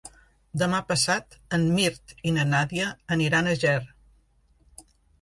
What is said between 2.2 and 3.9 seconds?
i na Nàdia aniran a Ger.